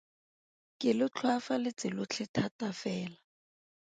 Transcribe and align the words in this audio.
Ke 0.79 0.89
le 0.99 1.07
tlhoafaletse 1.15 1.87
lotlhe 1.95 2.25
thata 2.35 2.67
fela. 2.81 3.19